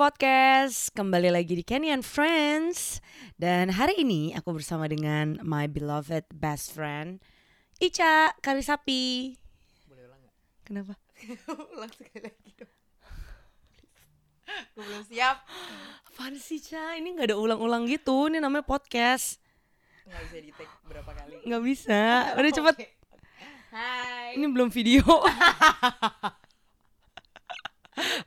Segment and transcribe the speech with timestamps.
[0.00, 3.04] Podcast, kembali lagi di Kenny and Friends.
[3.36, 7.20] Dan hari ini aku bersama dengan my beloved best friend
[7.76, 9.36] Ica Karisapi.
[9.92, 10.36] Boleh ulang gak?
[10.64, 10.94] Kenapa?
[11.76, 12.72] ulang sekali lagi dong.
[14.72, 15.44] Gue belum siap.
[16.08, 16.96] Apaan sih Ica?
[16.96, 19.36] Ini gak ada ulang-ulang gitu, ini namanya podcast.
[20.08, 21.44] Gak bisa di take berapa kali?
[21.44, 22.00] Gak bisa,
[22.40, 22.76] udah cepet.
[23.68, 24.40] Hai.
[24.40, 25.04] Ini belum video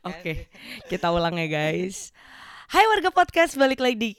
[0.02, 0.50] Oke,
[0.90, 2.10] kita ulang ya guys.
[2.74, 4.10] Hai warga podcast, balik lagi di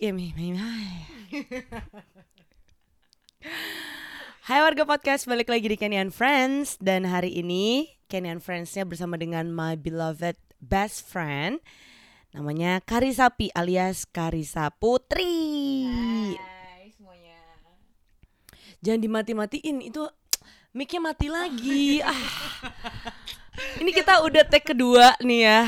[4.47, 6.78] Hai warga podcast, balik lagi di Kenny and Friends.
[6.78, 11.59] Dan hari ini Kenny and Friends-nya bersama dengan my beloved best friend.
[12.30, 15.91] Namanya Karisapi alias Karisa Putri.
[15.91, 17.41] Hai semuanya.
[18.78, 20.06] Jangan dimati-matiin, itu
[20.70, 21.98] mic-nya mati lagi.
[22.05, 23.42] Ah.
[23.55, 25.60] Ini kita udah take kedua nih ya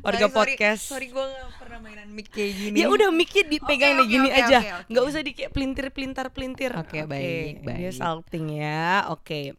[0.00, 0.34] Warga Sorry, sorry.
[0.34, 4.04] podcast Sorry gue gak pernah mainan mic kayak gini Ya udah mic-nya dipegang Oke, nih
[4.04, 4.88] oke, gini oke, aja oke, oke.
[4.90, 7.94] nggak usah di kayak pelintir-pelintar-pelintir Oke, baik, Dia baik.
[7.94, 9.54] salting ya Oke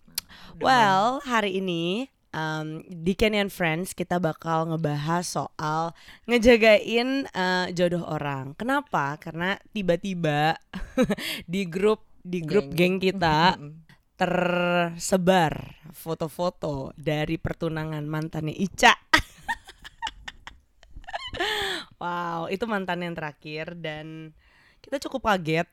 [0.55, 5.93] Well, hari ini um, di Kenny and Friends kita bakal ngebahas soal
[6.25, 8.53] ngejagain uh, jodoh orang.
[8.53, 9.17] Kenapa?
[9.17, 10.57] Karena tiba-tiba
[11.53, 13.13] di grup di grup geng, Geng.
[13.13, 13.57] kita
[14.15, 18.93] tersebar foto-foto dari pertunangan mantannya Ica.
[22.01, 24.31] wow, itu mantan yang terakhir dan
[24.79, 25.67] kita cukup kaget.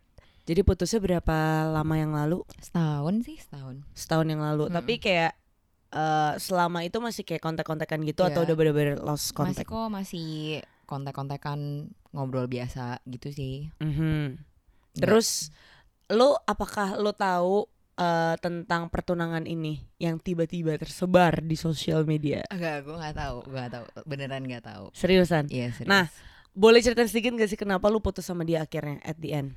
[0.48, 2.42] Jadi putusnya berapa lama yang lalu?
[2.58, 4.75] Setahun sih setahun setahun yang lalu Mm.
[4.75, 5.32] tapi kayak
[5.91, 8.47] eh, selama itu masih kayak kontak-kontakan gitu atau Iya.
[8.47, 10.28] udah bener-bener lost Masih contact kok masih
[10.86, 14.38] kontak-kontakan ngobrol biasa gitu sih Mhm.
[14.94, 15.50] terus
[16.08, 17.66] lo apakah lo tahu
[18.00, 22.41] eh, tentang pertunangan ini yang tiba-tiba tersebar di sosial media?
[22.48, 24.88] Enggak, gue gak tahu, gue gak tahu, beneran gak tahu.
[24.97, 25.52] seriusan?
[25.52, 25.92] Iya serius.
[25.92, 26.08] Nah.
[26.50, 29.54] boleh cerita sedikit gak sih kenapa lo putus sama dia akhirnya at the end?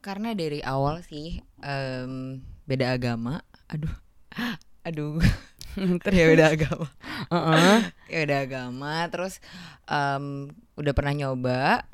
[0.00, 3.92] Karena dari awal sih em, beda agama, aduh,
[4.88, 5.20] aduh,
[6.08, 6.88] ya beda agama,
[7.28, 7.78] Heeh.
[8.08, 9.44] ya beda agama, terus
[9.84, 10.48] em,
[10.80, 11.84] udah pernah nyoba,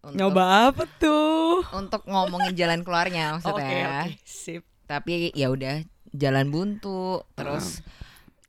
[0.00, 0.42] untuk, nyoba
[0.72, 1.60] apa tuh?
[1.76, 7.86] untuk ngomongin jalan keluarnya oke maksudnya, oke sip tapi ya udah jalan buntu, terus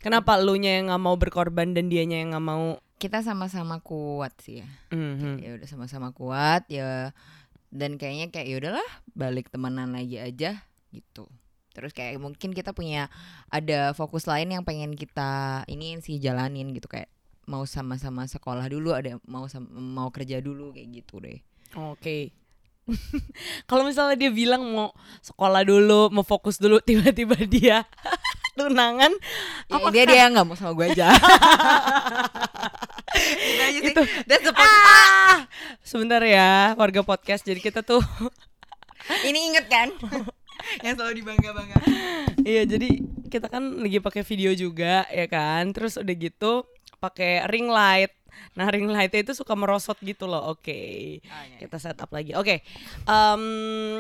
[0.02, 4.34] kenapa lu nya yang nggak mau berkorban dan dianya yang nggak mau kita sama-sama kuat
[4.42, 5.38] sih ya, Mhm.
[5.38, 7.14] ya udah sama-sama kuat ya,
[7.70, 11.30] dan kayaknya kayak ya udahlah balik temenan lagi aja gitu.
[11.72, 13.08] Terus kayak mungkin kita punya
[13.48, 17.08] ada fokus lain yang pengen kita ini sih jalanin gitu kayak
[17.46, 21.40] mau sama-sama sekolah dulu ada mau sam- mau kerja dulu kayak gitu deh.
[21.74, 22.36] Oke.
[23.70, 27.78] Kalau misalnya dia bilang mau sekolah dulu, mau fokus dulu, tiba-tiba dia
[28.58, 29.14] tunangan,
[29.68, 31.08] Ya, Apakah- dia dia nggak mau sama gue aja.
[33.74, 34.02] Itu.
[34.26, 34.68] That's the point.
[34.68, 35.48] ah,
[35.82, 37.44] sebentar ya warga podcast.
[37.44, 38.00] Jadi kita tuh,
[39.24, 39.90] Ini inget kan?
[40.86, 41.74] yang selalu dibangga-bangga.
[42.46, 45.74] iya jadi kita kan lagi pakai video juga ya kan.
[45.74, 46.68] Terus udah gitu
[47.00, 48.14] pakai ring light.
[48.52, 50.52] Nah ring lightnya itu suka merosot gitu loh.
[50.52, 51.20] Oke.
[51.58, 52.34] kita set up lagi.
[52.34, 52.62] Oke,
[53.04, 53.44] em,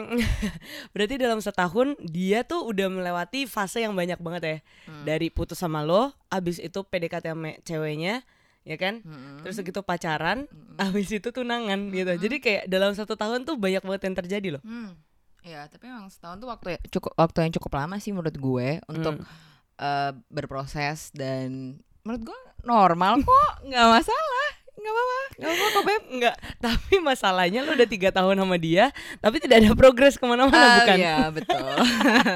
[0.94, 4.58] berarti dalam setahun dia tuh udah melewati fase yang banyak banget ya.
[4.86, 5.03] Hmm.
[5.03, 8.25] Dari putus sama lo, abis itu PDKT sama ceweknya,
[8.62, 9.02] ya kan?
[9.02, 9.42] Mm-mm.
[9.42, 10.78] Terus gitu pacaran, Mm-mm.
[10.80, 12.12] abis itu tunangan gitu.
[12.19, 14.63] Jadi kayak dalam satu tahun tuh banyak banget yang terjadi loh.
[14.63, 14.94] Hmm.
[15.42, 18.69] Ya, tapi memang setahun tuh waktu ya- cukup waktu yang cukup lama sih menurut gue
[18.86, 19.50] untuk Hmm.
[19.75, 25.19] eh, berproses dan menurut gue normal kok, nggak masalah, nggak apa-apa.
[25.31, 29.57] Gak apa kok Beb Enggak Tapi masalahnya lo udah tiga tahun sama dia Tapi tidak
[29.57, 31.75] ada progres ke mana-mana Ah, bukan Iya betul.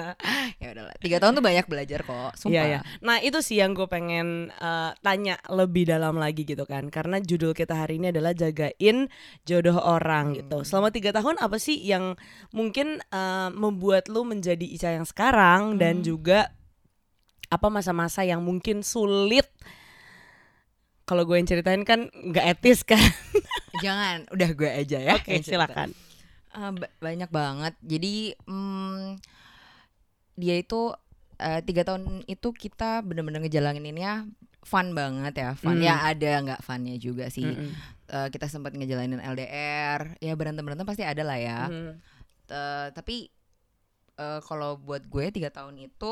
[0.64, 2.50] ya udahlah, tiga tahun tuh banyak belajar kok, sumpah.
[2.50, 2.80] Iya ya.
[3.02, 7.54] Nah itu sih yang gue pengen eh, tanya lebih dalam lagi gitu kan, karena judul
[7.54, 9.06] kita hari ini adalah jagain
[9.44, 10.38] jodoh orang Hmm.
[10.42, 10.58] gitu.
[10.64, 12.18] Selama tiga tahun apa sih yang
[12.50, 16.06] mungkin eh, membuat lu menjadi Ica yang sekarang dan Hmm.
[16.08, 16.50] juga
[17.48, 19.46] apa masa-masa yang mungkin sulit?
[21.06, 22.98] Kalau gue yang ceritain kan nggak etis kan?
[23.86, 25.14] Jangan, udah gue aja ya.
[25.16, 25.70] Oke cerita.
[25.70, 25.90] silakan.
[26.56, 27.74] Ba- banyak banget.
[27.80, 29.20] Jadi mm,
[30.36, 30.92] dia itu
[31.38, 34.26] eh, tiga tahun itu kita bener-bener ngejalaninnya
[34.66, 35.50] fun banget ya.
[35.54, 35.86] Fun Hmm.
[35.86, 37.46] ya ada nggak funnya juga sih.
[37.46, 37.70] Mm-mm.
[38.06, 40.18] Eh, kita sempat ngejalanin LDR.
[40.18, 41.70] Ya berantem berantem pasti ada lah ya.
[41.70, 41.92] Mhm.
[42.50, 43.30] Eh, tapi
[44.16, 46.12] eh, kalau buat gue tiga tahun itu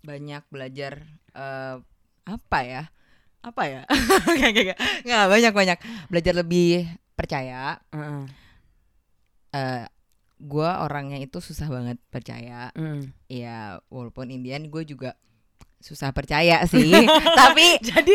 [0.00, 1.76] banyak belajar eh,
[2.24, 2.82] apa ya?
[3.40, 3.82] Apa ya?
[4.36, 4.78] Nggak, nggak, nggak.
[5.08, 5.78] Nggak, banyak banyak
[6.12, 6.84] belajar lebih
[7.16, 7.80] percaya.
[7.92, 8.24] Heeh.
[9.50, 9.84] eh
[10.40, 13.12] gue orangnya itu susah banget percaya Mm.
[13.28, 15.12] ya walaupun Indian gue juga
[15.80, 16.92] susah percaya sih.
[17.40, 18.12] tapi Jadi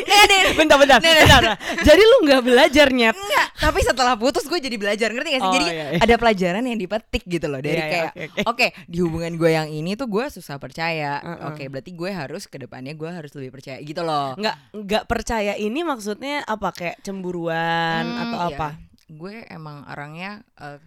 [0.53, 1.01] bentar bentar.
[1.01, 1.57] bentar.
[1.81, 3.17] Jadi lu nggak belajar nyet.
[3.17, 5.49] enggak, tapi setelah putus gue jadi belajar ngerti gak sih?
[5.49, 5.99] Oh, jadi iya, iya.
[5.99, 8.67] ada pelajaran yang dipetik gitu loh dari Iya, iya, kayak oke, oke oke.
[8.85, 11.17] di hubungan gue yang ini tuh gue susah percaya.
[11.19, 11.49] Uh-uh.
[11.51, 14.37] Oke, berarti gue harus ke depannya gue harus lebih percaya gitu loh.
[14.37, 18.47] Nggak nggak percaya ini maksudnya apa kayak cemburuan Hmm, atau iya.
[18.53, 18.69] apa?
[19.09, 20.77] Gue emang orangnya eh,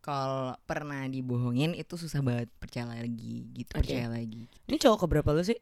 [0.00, 3.88] kalau pernah dibohongin itu susah banget percaya lagi gitu, Oke.
[3.88, 4.46] percaya lagi.
[4.68, 5.56] Ini cowok keberapa lu sih?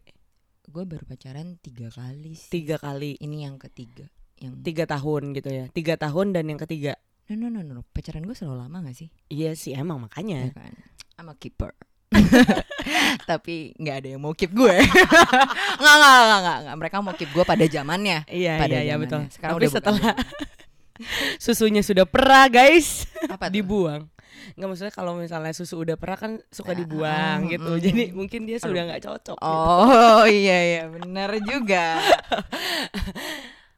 [0.65, 2.49] Gue baru pacaran tiga kali sih.
[2.51, 3.21] Tiga kali.
[3.21, 4.09] Ini yang ketiga.
[4.35, 5.65] Yang Tiga tahun gitu ya.
[5.71, 6.97] Tiga tahun dan yang ketiga.
[7.27, 9.09] no no no no, pacaran gue selalu lama gak sih?
[9.29, 10.41] Iya sih emang Ya makanya.
[10.53, 10.73] kan?
[11.17, 11.73] I'm a keeper.
[13.31, 14.71] Tapi nggak ada yang mau keep gue.
[15.81, 16.77] nggak, nggak, nggak, nggak, nggak.
[16.77, 18.19] Mereka mau keep gue pada zamannya.
[18.29, 19.25] Iya Pada iya iya betul.
[19.33, 20.13] Sekarang Tapi udah setelah
[21.45, 23.55] susunya sudah perah guys, Apa tuh?
[23.57, 24.07] dibuang.
[24.55, 27.71] Nggak maksudnya kalau misalnya susu udah perah kan suka Ah, dibuang ah, gitu.
[27.71, 27.81] mm.
[27.81, 29.37] Jadi mungkin dia sudah nggak cocok.
[29.37, 29.51] gitu.
[29.69, 31.99] Oh iya iya benar juga.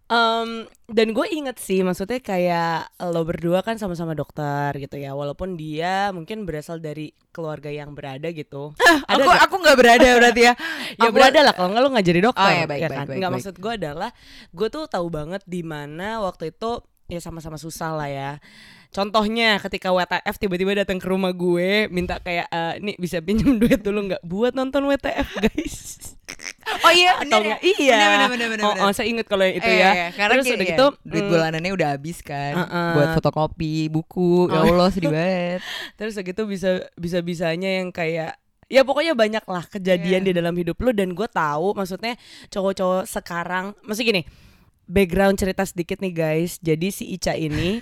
[0.06, 0.50] Em,
[0.86, 6.14] dan gue inget sih maksudnya kayak lo berdua kan sama-sama dokter gitu ya walaupun dia
[6.14, 8.70] mungkin berasal dari keluarga yang berada gitu
[9.10, 9.42] ada aku nggak?
[9.42, 10.54] aku nggak berada berarti ya.
[10.94, 12.94] ya aku- berada lah kalau nggak lo nggak jadi dokter Oh, ya, baik, ya baik,
[12.94, 13.42] kan baik, nggak baik.
[13.42, 14.10] maksud gue adalah
[14.48, 16.70] gue tuh tahu banget di mana waktu itu
[17.06, 18.30] ya sama-sama susah lah ya
[18.88, 23.78] contohnya ketika WTF tiba-tiba datang ke rumah gue minta kayak eh, nih bisa pinjam duit
[23.78, 25.78] dulu nggak buat nonton WTF guys
[26.82, 27.56] Oh iya atau benar ya.
[27.72, 28.84] iya benar, benar, benar, oh, benar.
[28.84, 30.86] oh, saya inget kalau yang itu Eh, ya iya, karena terus kayak- udah iya, gitu
[31.04, 32.90] duit mm, bulanannya udah habis kan Uh-uh.
[32.92, 34.30] buat fotokopi buku.
[34.46, 34.66] Ya Oh.
[34.68, 35.60] Allah sedih banget.
[35.98, 38.36] terus gitu bisa bisa bisanya yang kayak
[38.66, 40.28] ya pokoknya banyak lah kejadian Iya.
[40.28, 42.18] di dalam hidup lu dan gue tahu maksudnya
[42.48, 44.26] cowok-cowok sekarang maksud gini
[44.86, 46.58] background cerita sedikit nih guys.
[46.58, 47.78] Jadi si Ica ini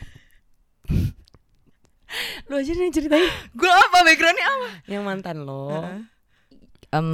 [2.48, 3.26] lu aja nih ceritain.
[3.52, 3.98] Gue apa?
[4.02, 4.68] Backgroundnya apa?
[4.86, 5.82] yang mantan lo.
[6.88, 7.10] Em,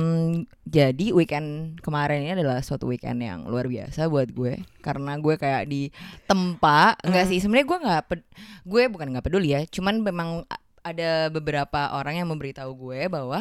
[0.62, 4.60] jadi weekend kemarin ini adalah suatu weekend yang luar biasa buat gue.
[4.78, 5.88] Karena gue kayak di
[6.26, 7.30] tempat enggak Hmm.
[7.32, 8.28] sih sebenarnya gue nggak ped-
[8.62, 9.64] gue bukan nggak peduli ya.
[9.64, 10.44] Cuman memang
[10.80, 13.40] ada beberapa orang yang memberitahu gue bahwa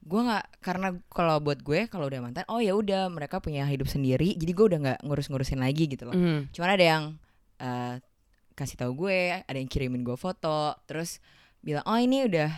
[0.00, 3.84] gue nggak karena kalau buat gue kalau udah mantan oh ya udah mereka punya hidup
[3.84, 6.50] sendiri jadi gue udah nggak ngurus-ngurusin lagi gitu loh Mhm.
[6.50, 7.02] cuman ada yang
[7.58, 7.94] eh,
[8.54, 11.20] kasih tahu gue ada yang kirimin gue foto terus
[11.58, 12.50] bilang oh ini udah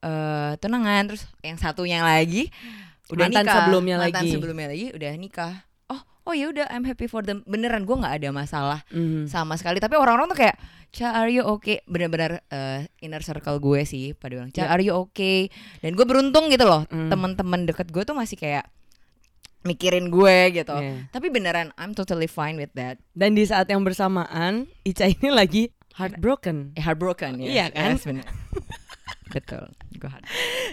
[0.00, 2.46] eh tunangan terus yang satunya lagi
[3.08, 4.30] udah Mantan nikah sebelumnya mantan lagi.
[4.30, 5.54] sebelumnya lagi udah nikah
[5.88, 9.26] oh oh ya udah I'm happy for them beneran gue nggak ada masalah Mhm.
[9.26, 10.54] sama sekali tapi orang-orang tuh kayak
[10.90, 14.68] Ca are you okay bener-bener eh, inner circle gue sih pada bilang Ca Ya.
[14.68, 17.08] are you okay dan gue beruntung gitu loh Mm.
[17.08, 18.64] teman-teman deket gue tuh masih kayak
[19.60, 21.10] mikirin gue gitu Iya.
[21.10, 25.62] tapi beneran I'm totally fine with that dan di saat yang bersamaan Ica ini lagi
[25.92, 27.90] heartbroken Eh, heartbroken ya Iya kan?
[27.92, 28.24] Yes, bener.
[29.34, 30.08] betul gue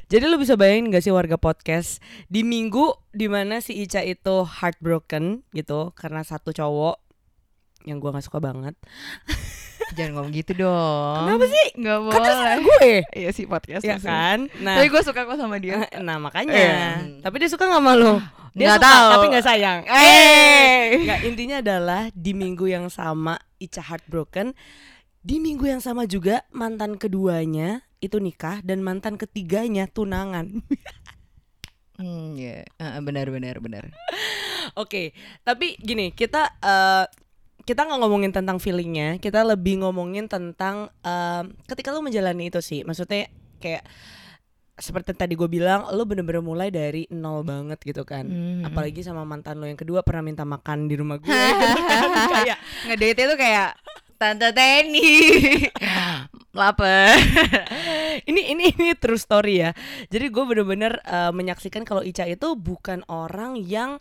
[0.08, 4.46] Jadi lu bisa bayangin gak sih warga podcast di minggu di mana si Ica itu
[4.46, 7.04] heartbroken gitu karena satu cowok
[7.86, 8.74] yang gua nggak suka banget.
[9.94, 11.66] jangan ngomong gitu dong Kenapa sih?
[11.76, 14.50] nggak Kan dia sama gue, iya sih podcast ya kan?
[14.58, 16.50] Nah, tapi gue suka kok sama dia nah makanya.
[16.52, 16.86] Iya.
[17.22, 18.14] Tapi dia suka nggak sama lu?
[18.56, 19.10] Dia Nggak suka tahu.
[19.12, 19.80] tapi nggak sayang.
[19.84, 20.80] Eh.
[21.04, 24.56] Nggak intinya adalah di minggu yang sama Ica heartbroken.
[25.20, 30.64] Di minggu yang sama juga mantan keduanya itu nikah dan mantan ketiganya tunangan.
[32.00, 33.92] hmm ya Eh, benar benar benar
[34.82, 35.12] Oke,
[35.44, 37.06] tapi gini kita eh,
[37.66, 42.86] kita nggak ngomongin tentang feelingnya, kita lebih ngomongin tentang em, ketika lu menjalani itu sih,
[42.86, 43.26] maksudnya
[43.58, 43.82] kayak
[44.76, 48.28] seperti tadi gue bilang, lu bener-bener mulai dari nol banget gitu kan.
[48.28, 48.70] Mhm.
[48.70, 51.32] Apalagi sama mantan lo yang kedua pernah minta makan di rumah gue
[51.64, 52.44] gitu kan.
[52.44, 52.58] kayak
[52.92, 53.70] ngedate tuh kayak
[54.16, 55.12] tante Teni
[56.60, 57.20] lapar
[58.30, 59.72] ini ini ini true story ya.
[60.12, 64.00] Jadi gue bener-bener eh, menyaksikan kalau Ica itu bukan orang yang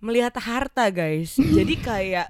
[0.00, 1.36] melihat harta guys.
[1.36, 2.28] Jadi kayak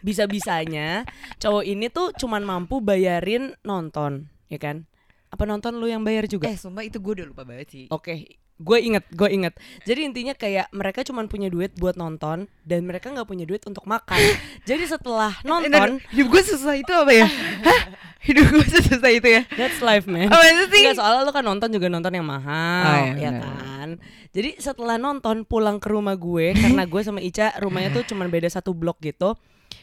[0.00, 1.02] bisa-bisanya
[1.36, 4.86] cowok ini tuh cuman mampu bayarin nonton, ya kan?
[5.28, 6.48] Apa nonton lu yang bayar juga?
[6.48, 8.24] eh sumpah itu gue udah lupa banget sih Oke,
[8.56, 9.52] gue inget, gue inget.
[9.84, 13.84] Jadi intinya kayak mereka cuman punya duit buat nonton dan mereka nggak punya duit untuk
[13.84, 14.16] makan.
[14.64, 17.28] Jadi setelah nonton, hidup gue susah itu apa ya
[17.60, 17.82] Hah?
[18.18, 20.26] hidup gue susah itu ya that's life man.
[20.26, 23.42] itu sih soalnya lu kan nonton juga nonton yang mahal, Oh, iya, ya benar.
[23.44, 23.88] kan.
[24.28, 28.48] Jadi setelah nonton pulang ke rumah gue karena gue sama Ica rumahnya tuh cuman beda
[28.48, 29.36] satu blok gitu.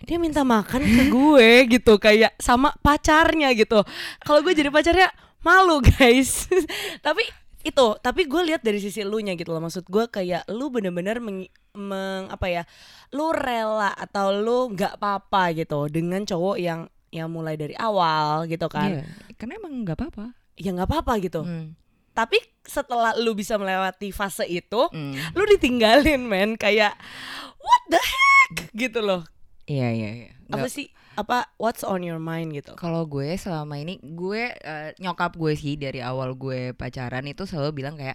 [0.04, 3.80] Dia minta makan ke gue gitu kayak sama pacarnya gitu.
[4.20, 5.08] Kalau gue jadi pacarnya
[5.40, 6.52] malu guys.
[7.00, 7.24] tapi
[7.62, 9.60] itu, tapi gue lihat dari sisi lu nya gitu loh.
[9.60, 12.64] Maksud gue kayak lu bener-bener meng, meng- apa ya?
[13.10, 18.68] Lu rela atau lu nggak apa-apa gitu dengan cowok yang yang mulai dari awal gitu
[18.68, 19.00] kan.
[19.00, 20.26] Iya, karena emang nggak apa-apa
[20.56, 21.76] Ya nggak apa-apa gitu Hmm.
[22.12, 25.12] tapi setelah lu bisa melewati fase itu Hmm.
[25.32, 26.96] lu ditinggalin men kayak
[27.56, 29.28] what the heck gitu loh
[29.66, 30.30] Iya iya iya.
[30.48, 30.94] apa sih?
[31.18, 32.78] Apa what's on your mind gitu?
[32.78, 37.82] Kalau gue selama ini gue eh, nyokap gue sih dari awal gue pacaran itu selalu
[37.82, 38.14] bilang kayak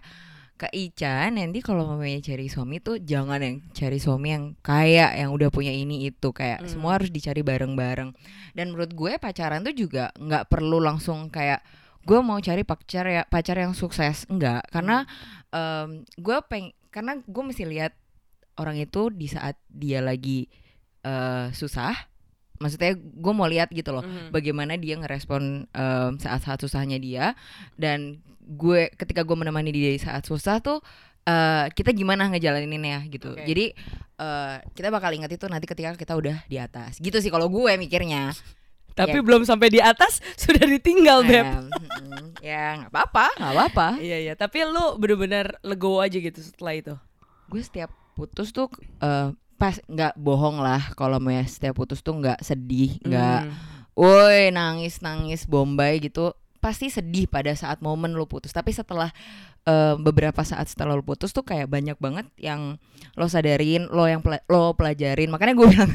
[0.60, 5.32] Kak Ica nanti kalau mamanya cari suami tuh jangan yang cari suami yang kaya yang
[5.32, 6.30] udah punya ini itu.
[6.30, 6.68] Kayak Hmm.
[6.68, 8.12] semua harus dicari bareng-bareng.
[8.52, 11.64] Dan menurut gue pacaran tuh juga nggak perlu langsung kayak
[12.04, 14.28] gue mau cari pacar ya pacar yang sukses.
[14.28, 15.08] Enggak karena
[15.50, 17.96] em, gue peng karena gue mesti lihat
[18.60, 20.44] orang itu di saat dia lagi
[21.02, 21.94] eh, susah.
[22.56, 24.30] Maksudnya gue mau lihat gitu loh Mhm.
[24.30, 27.32] bagaimana dia ngerespon em, saat-saat susahnya dia.
[27.74, 30.84] Dan gue ketika gue menemani dia di saat susah tuh
[31.22, 33.32] eh, kita gimana ngejalaninnya gitu.
[33.32, 33.44] Oke.
[33.44, 33.72] jadi
[34.16, 36.96] eh, kita bakal ingat itu nanti ketika kita udah di atas.
[36.96, 38.32] Gitu sih kalau gue mikirnya.
[38.90, 39.24] Tapi Ya.
[39.24, 41.46] belum sampai di atas sudah ditinggal beb.
[41.46, 43.88] Em, mm, ya nggak apa-apa nggak apa-apa.
[44.04, 44.34] Iya iya.
[44.34, 46.92] Tapi lu bener-bener legowo aja gitu setelah itu?
[47.48, 48.68] Gue setiap putus tuh
[49.00, 53.52] eh, pas nggak bohong lah kalau mau ya setiap putus tuh nggak sedih nggak Hmm.
[53.92, 59.12] woi nangis nangis bombay gitu pasti sedih pada saat momen lu putus tapi setelah
[59.62, 62.80] eh, beberapa saat setelah lu putus tuh kayak banyak banget yang
[63.14, 65.92] lo sadarin lo yang pela- lo pelajarin makanya gue bilang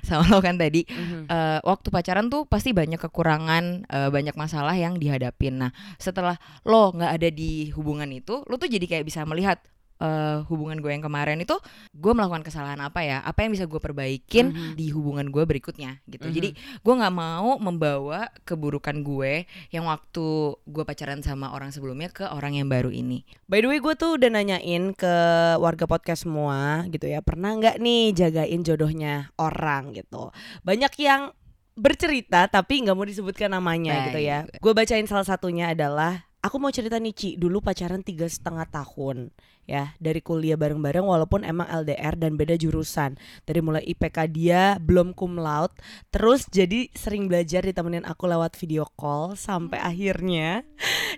[0.00, 1.26] sama lo kan tadi Mhm.
[1.26, 6.90] eh, waktu pacaran tuh pasti banyak kekurangan eh, banyak masalah yang dihadapin nah setelah lo
[6.92, 9.58] nggak ada di hubungan itu lo tuh jadi kayak bisa melihat
[10.02, 11.54] eh, hubungan gue yang kemarin itu
[11.92, 14.74] gue melakukan kesalahan apa ya apa yang bisa gue perbaikin Mhm.
[14.74, 16.34] di hubungan gue berikutnya gitu Mhm.
[16.34, 20.26] jadi gue nggak mau membawa keburukan gue yang waktu
[20.58, 24.18] gue pacaran sama orang sebelumnya ke orang yang baru ini By the way gue tuh
[24.18, 25.14] udah nanyain ke
[25.56, 31.30] warga podcast semua gitu ya Pernah nggak nih jagain jodohnya orang gitu Banyak yang
[31.72, 34.44] bercerita tapi nggak mau disebutkan namanya gitu ya.
[34.60, 39.30] Gue bacain salah satunya adalah Aku mau cerita nih Ci, dulu pacaran tiga setengah tahun
[39.62, 39.94] ya.
[40.02, 43.14] Dari kuliah bareng-bareng walaupun emang LDR dan beda jurusan.
[43.46, 45.70] Dari mulai IPK dia belum cum laude.
[46.10, 50.66] Terus jadi sering belajar ditemenin aku lewat video call sampai akhirnya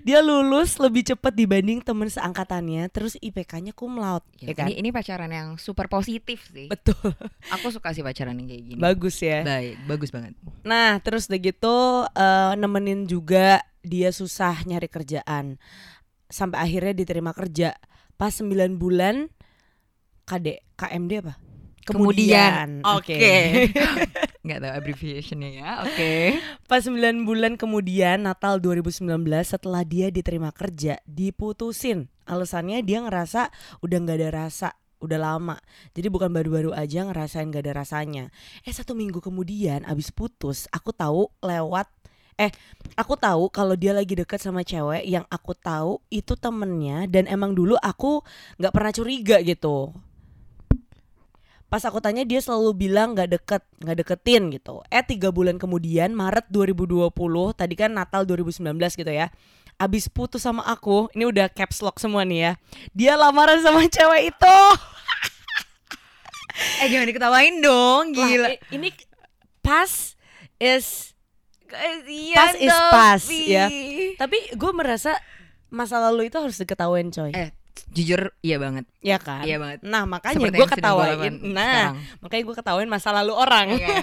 [0.04, 4.88] dia lulus lebih cepat dibanding temen seangkatannya terus IPK-nya cum laude ya, kan ini ini
[4.92, 6.68] pacaran yang super positif sih.
[6.68, 7.16] Betul.
[7.48, 8.80] Aku suka sih pacaran yang kayak gini.
[8.80, 9.40] Bagus ya?
[9.40, 10.36] Baik bagus banget.
[10.68, 11.76] Nah terus udah gitu
[12.12, 15.60] eh, nemenin juga dia susah nyari kerjaan.
[16.32, 17.76] Sampai akhirnya diterima kerja.
[18.16, 19.28] Pas 9 bulan
[20.24, 21.34] KD KMD apa?
[21.84, 22.80] Kemudian.
[22.80, 23.12] oke.
[24.44, 25.70] Nggak tahu abbreviationnya ya.
[25.84, 26.40] Oke.
[26.64, 29.04] Pas 9 bulan kemudian Natal 2019
[29.44, 32.08] setelah dia diterima kerja diputusin.
[32.24, 33.52] Alasannya dia ngerasa
[33.84, 34.68] udah nggak ada rasa
[35.04, 35.56] udah lama.
[35.92, 38.32] Jadi bukan baru-baru aja ngerasain gak ada rasanya.
[38.64, 41.84] Eh satu minggu kemudian abis putus aku tahu lewat
[42.34, 42.50] eh
[42.94, 47.54] aku tahu kalau dia lagi deket sama cewek yang aku tahu itu temennya dan emang
[47.54, 48.20] dulu aku
[48.58, 49.94] nggak pernah curiga gitu.
[51.66, 54.82] Pas aku tanya dia selalu bilang nggak deket nggak deketin gitu.
[54.90, 57.10] Eh tiga bulan kemudian Maret 2020
[57.54, 58.62] tadi kan Natal 2019
[58.94, 59.30] gitu ya
[59.74, 62.52] abis putus sama aku ini udah caps lock semua nih ya
[62.94, 64.58] dia lamaran sama cewek itu.
[66.78, 68.54] Eh jangan diketawain dong gila.
[68.54, 68.88] i- ini
[69.58, 70.14] pas
[70.62, 71.13] is
[71.64, 73.38] Kasian Pas is pas, tapi.
[73.46, 73.66] ya.
[74.16, 75.16] tapi gue merasa
[75.68, 77.50] masa lalu itu harus diketawain coy eh
[77.90, 81.96] jujur iya banget ya kan iya banget nah makanya gue ketawain nah sekarang.
[82.20, 83.90] makanya gue ketawain masa lalu orang Oke.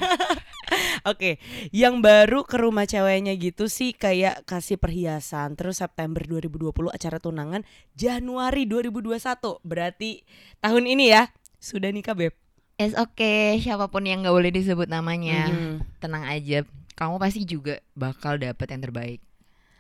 [1.03, 1.31] Oke,
[1.71, 5.57] yang baru ke rumah ceweknya gitu sih kayak kasih perhiasan.
[5.57, 9.17] Terus September 2020 acara tunangan, Januari 2021.
[9.61, 10.21] Berarti
[10.61, 11.27] tahun ini ya
[11.57, 12.37] sudah nikah, Beb.
[12.77, 15.99] It's okay, siapa pun yang nggak boleh disebut namanya, Mhm.
[15.99, 16.63] tenang aja.
[16.95, 19.19] Kamu pasti juga bakal dapet yang terbaik.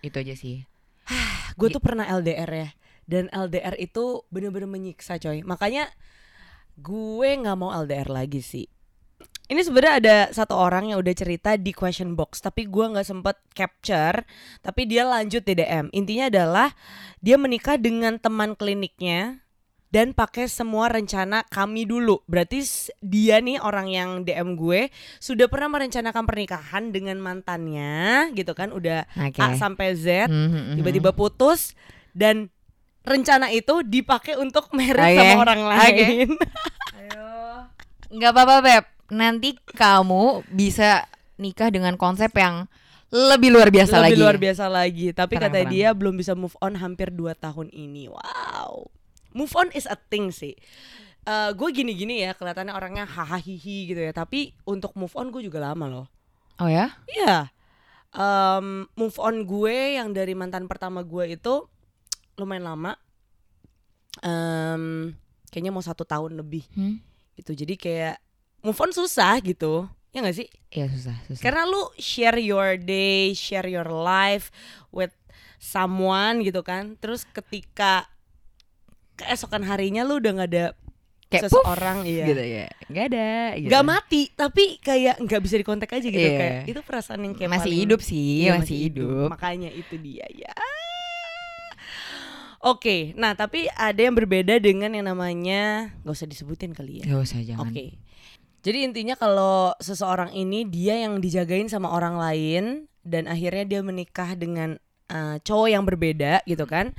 [0.01, 0.65] Itu aja sih.
[1.59, 2.69] Gue tuh pernah LDR ya.
[3.05, 5.43] Dan LDR itu bener-bener menyiksa, coy.
[5.43, 5.91] Makanya
[6.79, 8.67] gue nggak mau LDR lagi sih.
[9.51, 13.35] Ini sebenarnya ada satu orang yang udah cerita di question box, tapi gue nggak sempet
[13.51, 14.23] capture.
[14.63, 15.91] Tapi dia lanjut di DM.
[15.91, 16.71] Intinya adalah
[17.19, 19.43] dia menikah dengan teman kliniknya
[19.91, 22.23] dan pakai semua rencana kami dulu.
[22.23, 22.63] Berarti
[23.03, 24.87] dia nih orang yang DM gue
[25.19, 28.71] sudah pernah merencanakan pernikahan dengan mantannya, gitu kan?
[28.71, 29.43] Udah Oke.
[29.43, 30.75] A sampai Z Mhm, mhm.
[30.79, 31.75] tiba-tiba putus
[32.15, 32.47] dan
[33.03, 35.19] rencana itu dipakai untuk merit Oke.
[35.19, 36.27] sama orang lain.
[38.11, 38.85] nggak apa-apa beb.
[39.11, 41.03] Nanti kamu bisa
[41.35, 42.67] nikah dengan konsep yang
[43.11, 44.19] lebih luar biasa Lebih lagi.
[44.23, 45.07] luar biasa lagi.
[45.11, 48.07] Tapi kata dia belum bisa move on hampir 2 tahun ini.
[48.07, 48.87] Wow.
[49.31, 50.55] Move on is a thing sih.
[51.27, 55.61] gue gini-gini ya kelihatannya orangnya hahaha hihi gitu ya tapi untuk move on gue juga
[55.61, 56.07] lama loh
[56.57, 56.97] Oh ya?
[57.05, 57.53] Iya
[58.11, 61.63] Em, move on gue yang dari mantan pertama gue itu
[62.35, 62.91] lumayan lama.
[64.19, 65.15] Em,
[65.47, 66.99] kayaknya mau satu tahun lebih Hmm?
[67.39, 67.55] gitu.
[67.55, 68.19] Jadi kayak
[68.67, 69.87] move on susah gitu.
[70.11, 70.51] Ya gak sih?
[70.75, 71.39] Iya susah, susah.
[71.39, 74.51] Karena lu share your day, share your life
[74.91, 75.15] with
[75.55, 76.99] someone gitu kan.
[76.99, 78.11] Terus ketika
[79.15, 80.65] keesokan harinya lu udah gak ada
[81.31, 82.25] Kayak puff, seseorang iya.
[82.27, 82.67] gitu ya.
[82.91, 83.29] Gak ada.
[83.55, 83.69] Gitu.
[83.71, 86.35] Gak mati tapi kayak nggak bisa dikontak aja gitu Iya.
[86.35, 89.27] kayak itu perasaan yang kayak masih paling- hidup sih, Iya, masih hidup.
[89.31, 90.51] Makanya itu dia ya.
[92.61, 97.09] Oke, nah tapi ada yang berbeda dengan yang namanya nggak usah disebutin kali ya.
[97.09, 97.73] Gak usah jangan.
[97.73, 97.97] Oke.
[98.61, 102.63] Jadi intinya kalau seseorang ini dia yang dijagain sama orang lain
[103.01, 104.77] dan akhirnya dia menikah dengan
[105.09, 106.93] eh, cowok yang berbeda gitu kan.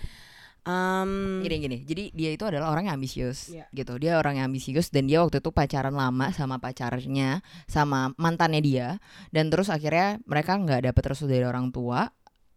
[0.63, 3.67] Em, Gini gini, jadi dia itu adalah orang yang ambisius, Iya.
[3.75, 3.99] gitu.
[3.99, 8.89] Dia orang yang ambisius dan dia waktu itu pacaran lama sama pacarnya, sama mantannya dia,
[9.35, 12.07] dan terus akhirnya mereka nggak dapet restu dari orang tua,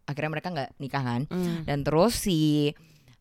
[0.06, 2.70] akhirnya mereka nggak nikah kan, mm, dan terus si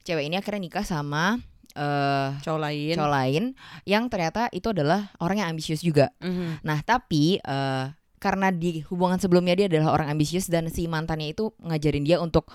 [0.05, 1.41] cewek ini akhirnya nikah sama
[1.75, 2.95] eh cowok lain.
[2.95, 3.45] cowok lain
[3.83, 6.13] yang ternyata itu adalah orang yang ambisius juga.
[6.21, 6.61] Mhm.
[6.63, 7.87] Nah tapi eh
[8.21, 12.49] karena di hubungan sebelumnya dia adalah orang ambisius dan si mantannya itu ngajarin dia untuk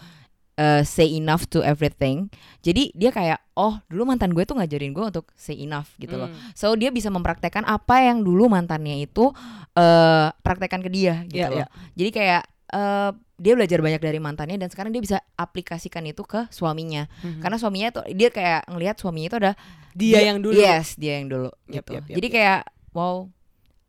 [0.59, 2.27] eh, say enough to everything.
[2.59, 6.27] Jadi dia kayak oh dulu mantan gue tuh ngajarin gue untuk say enough gitu loh.
[6.27, 6.51] Mm.
[6.51, 9.31] So dia bisa mempraktekkan apa yang dulu mantannya itu
[9.73, 11.57] eh praktekkan ke dia gitu Iya, loh.
[11.63, 11.65] iya.
[11.95, 16.51] Jadi kayak eh, dia belajar banyak dari mantannya dan sekarang dia bisa aplikasikan itu ke
[16.51, 17.07] suaminya.
[17.23, 17.39] Mhm.
[17.39, 19.51] Karena suaminya tuh dia kayak ngelihat suaminya itu ada
[19.95, 20.59] dia, yang dulu.
[20.59, 21.91] Yes, dia yang dulu Yap, gitu.
[21.95, 22.35] yap, yap, Jadi yap.
[22.35, 22.61] kayak
[22.91, 23.15] wow,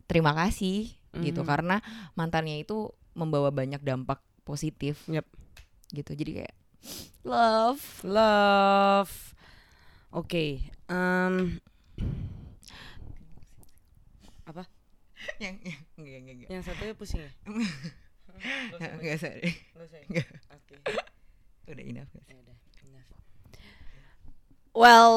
[0.07, 1.49] terima kasih gitu Mhm.
[1.50, 1.77] karena
[2.15, 5.03] mantannya itu membawa banyak dampak positif.
[5.11, 5.27] Yap.
[5.91, 6.15] Gitu.
[6.15, 6.55] Jadi kayak
[7.25, 7.82] love.
[8.04, 9.12] Love.
[10.10, 10.58] Oke.
[10.90, 11.62] em,
[14.42, 14.66] apa?
[15.38, 15.54] yang
[15.94, 16.49] enggak enggak enggak.
[16.50, 17.30] Yang satunya pusing ya?
[18.75, 19.30] Enggak usah.
[19.37, 20.06] Nggak usah ya?
[20.08, 20.28] Nggak.
[20.56, 20.75] Oke.
[21.70, 22.10] Udah enough.
[22.10, 22.26] guys.
[22.26, 22.56] Ya udah,
[22.88, 23.08] enough.
[24.72, 25.14] Well,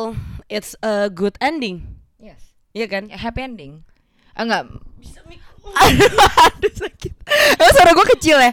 [0.52, 2.04] it's a good ending.
[2.20, 2.54] Yes.
[2.76, 3.10] Iya kan?
[3.10, 3.88] Ya, happy ending.
[4.36, 4.64] Ah, enggak.
[5.00, 5.40] Bisa mik.
[5.64, 6.12] aduh,
[6.52, 7.14] aduh sakit.
[7.58, 8.52] Oh, suara gue kecil ya.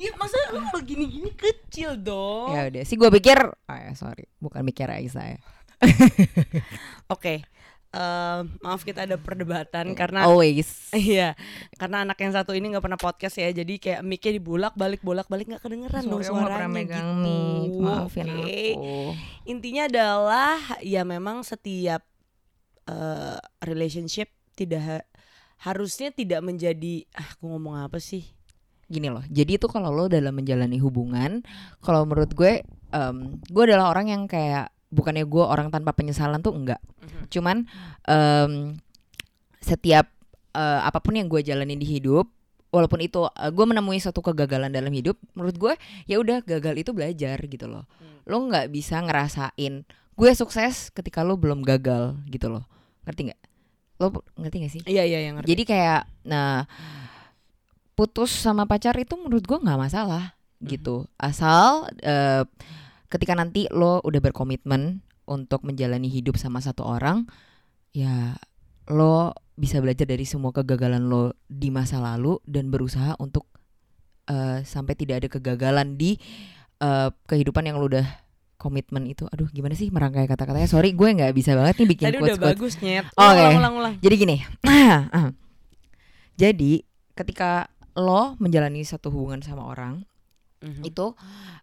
[0.00, 1.59] Iya, masa lu kalau gini-gini kecil
[1.96, 2.50] dong.
[2.52, 5.38] Ya udah sih gue pikir, oh ya sorry, bukan mikir Aisyah ya.
[7.14, 7.42] Oke.
[7.90, 10.94] em, maaf kita ada perdebatan karena Always.
[10.94, 11.34] Iya,
[11.74, 15.26] karena anak yang satu ini nggak pernah podcast ya, jadi kayak mic-nya dibulak balik bolak
[15.26, 16.70] balik nggak kedengeran dong Sorry, nggak suaranya gitu.
[16.70, 17.70] mic.
[17.82, 18.38] Maafin Oke.
[18.38, 18.54] aku.
[19.42, 20.54] Intinya adalah
[20.86, 22.06] ya memang setiap
[22.86, 25.08] eh, relationship tidak ha-
[25.66, 28.22] harusnya tidak menjadi ah aku ngomong apa sih?
[28.90, 31.46] Gini loh jadi itu kalau lo dalam menjalani hubungan
[31.78, 36.52] kalau menurut gue em, gue adalah orang yang kayak bukannya gue orang tanpa penyesalan tuh
[36.52, 36.82] enggak.
[37.30, 37.64] Cuman
[38.10, 38.76] em,
[39.62, 40.10] setiap
[40.52, 42.26] eh, apa pun yang gue jalani di hidup
[42.74, 45.72] walaupun itu eh, gue menemui suatu kegagalan dalam hidup menurut gue
[46.10, 47.86] ya udah gagal itu belajar gitu loh.
[48.02, 48.20] Hmm.
[48.28, 52.66] lo nggak bisa ngerasain gue sukses ketika lo belum gagal gitu loh.
[53.06, 53.40] Ngerti nggak?
[54.02, 54.82] Lo ngerti gak sih?
[54.84, 55.48] Iya iya yang ngerti.
[55.54, 56.66] jadi kayak nah
[58.00, 61.04] putus sama pacar itu menurut gua nggak masalah gitu.
[61.20, 62.48] Asal eh,
[63.12, 67.28] ketika nanti lo udah berkomitmen untuk menjalani hidup sama satu orang,
[67.92, 68.40] ya
[68.88, 73.44] lo bisa belajar dari semua kegagalan lo di masa lalu dan berusaha untuk
[74.32, 76.16] eh, sampai tidak ada kegagalan di
[76.80, 78.08] eh, kehidupan yang lo udah
[78.56, 79.28] komitmen itu.
[79.28, 80.68] Aduh, gimana sih merangkai kata-katanya?
[80.68, 83.04] Sorry, gue nggak bisa banget nih bikin Tadi udah bagus nyet.
[83.12, 83.40] Oke.
[83.44, 83.94] Ulang ulang ulang.
[84.00, 84.36] Jadi gini,
[86.40, 86.72] jadi
[87.16, 90.04] ketika lo menjalani satu hubungan sama orang
[90.60, 90.84] Mhm.
[90.84, 91.16] itu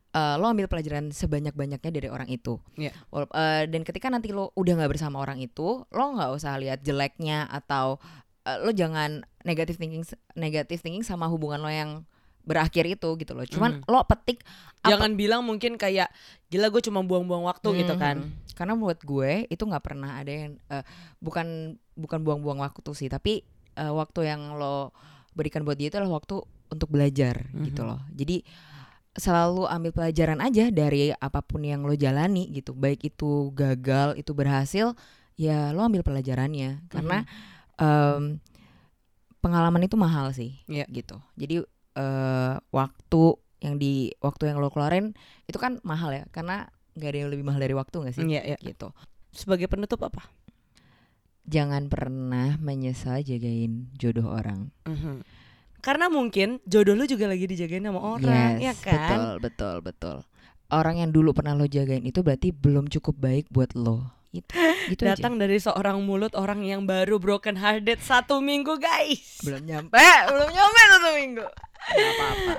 [0.10, 2.58] eh, lo ambil pelajaran sebanyak-banyaknya dari orang itu.
[2.74, 2.90] Iya.
[3.08, 6.82] Wala- eh, dan ketika nanti lo udah nggak bersama orang itu, lo nggak usah lihat
[6.82, 8.02] jeleknya atau
[8.42, 10.02] eh, lo jangan negatif thinking
[10.34, 12.02] negatif thinking sama hubungan lo yang
[12.42, 13.44] berakhir itu gitu loh.
[13.44, 13.86] Cuman Mhm.
[13.86, 14.42] lo petik
[14.82, 16.08] apa- Jangan bilang mungkin kayak
[16.48, 18.24] gila gue cuma buang-buang waktu gitu kan.
[18.24, 18.56] Mhm.
[18.56, 20.82] Karena buat gue itu nggak pernah ada yang eh,
[21.20, 23.44] bukan bukan buang-buang waktu sih, tapi
[23.76, 24.90] eh, waktu yang lo
[25.38, 27.88] berikan buat dia itu adalah waktu untuk belajar gitu Mhm.
[27.88, 28.02] loh.
[28.12, 28.42] Jadi
[29.14, 32.74] selalu ambil pelajaran aja dari apa pun yang lo jalani gitu.
[32.74, 34.94] Baik itu gagal, itu berhasil,
[35.34, 36.86] ya lo ambil pelajarannya.
[36.90, 37.26] Karena
[37.78, 38.42] em,
[39.40, 40.86] pengalaman itu mahal sih, Iya.
[40.90, 41.22] gitu.
[41.38, 41.62] Jadi
[41.98, 43.24] eh, waktu
[43.58, 47.46] yang di waktu yang lo keluarin itu kan mahal ya, karena nggak ada yang lebih
[47.46, 48.22] mahal dari waktu nggak sih?
[48.22, 48.58] Iya, iya.
[48.62, 48.94] Gitu.
[49.34, 50.30] Sebagai penutup apa?
[51.48, 54.70] Jangan pernah menyesal jagain jodoh orang.
[54.84, 55.24] Mhm.
[55.80, 58.92] Karena mungkin jodoh lu juga lagi dijagain sama orang, ya Yes, kan?
[59.00, 60.18] Betul, betul, betul.
[60.68, 64.12] Orang yang dulu pernah lo jagain itu berarti belum cukup baik buat lo.
[64.36, 64.52] Itu,
[64.92, 65.16] gitu aja.
[65.16, 69.40] Datang dari seorang mulut orang yang baru broken hearted satu minggu guys.
[69.48, 71.46] belum nyampe, belum nyampe satu minggu.
[71.88, 72.56] Gak apa-apa.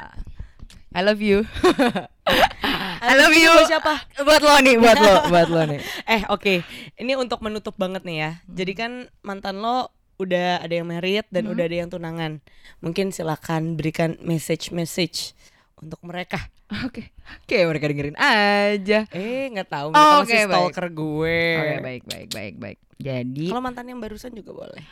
[0.96, 1.44] I love you.
[3.00, 3.50] I love you.
[3.52, 3.94] Buat siapa?
[4.20, 5.80] buat lo nih, buat lo, buat lo nih.
[6.04, 6.54] Eh oke,
[6.96, 8.30] ini untuk menutup banget nih ya.
[8.46, 12.42] Jadi kan mantan lo udah ada yang married dan udah ada yang tunangan.
[12.82, 15.38] Mungkin silakan berikan message-message
[15.78, 16.50] untuk mereka.
[16.84, 17.14] Oke,
[17.46, 19.06] oke mereka dengerin aja.
[19.14, 20.50] Eh nggak tahu mereka Oh, masih oke, baik.
[20.50, 21.40] stalker gue.
[21.56, 22.78] Oke, baik, baik, baik, baik.
[22.98, 24.82] Jadi Kalau mantan yang barusan juga boleh.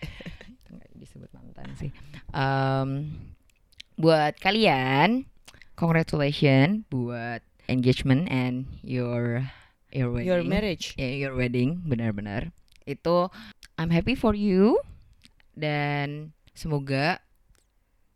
[1.00, 1.90] disebut mantan sih.
[2.30, 2.88] Em,
[3.96, 5.24] buat kalian,
[5.76, 9.44] congratulations buat engagement and your
[9.92, 10.28] your wedding.
[10.28, 10.96] Your marriage.
[10.96, 12.50] Ya, your wedding, benar-benar.
[12.88, 13.28] Itu
[13.76, 14.80] I'm happy for you
[15.52, 17.20] dan semoga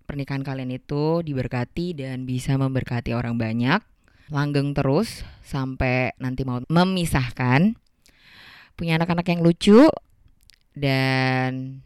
[0.09, 3.79] pernikahan kalian itu diberkati dan bisa memberkati orang banyak.
[4.31, 7.77] Langgeng terus sampai nanti mau memisahkan.
[8.75, 9.85] Punya anak-anak yang lucu
[10.73, 11.83] dan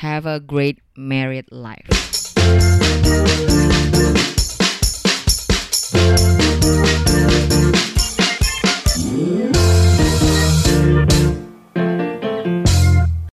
[0.00, 2.11] have a great married life.
[5.92, 6.21] Thank you.